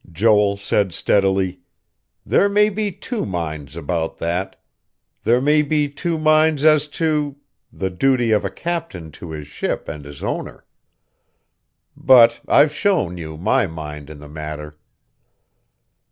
Joel 0.11 0.57
said 0.57 0.91
steadily: 0.93 1.59
"There 2.25 2.49
may 2.49 2.71
be 2.71 2.91
two 2.91 3.23
minds 3.23 3.75
about 3.77 4.17
that. 4.17 4.59
There 5.21 5.39
may 5.39 5.61
be 5.61 5.89
two 5.89 6.17
minds 6.17 6.63
as 6.63 6.87
to 6.97 7.35
the 7.71 7.91
duty 7.91 8.31
of 8.31 8.43
a 8.43 8.49
captain 8.49 9.11
to 9.11 9.29
his 9.29 9.47
ship 9.47 9.87
and 9.87 10.03
his 10.03 10.23
owner. 10.23 10.65
But 11.95 12.41
I've 12.47 12.73
shown 12.73 13.19
you 13.19 13.37
my 13.37 13.67
mind 13.67 14.09
in 14.09 14.17
the 14.17 14.27
matter." 14.27 14.75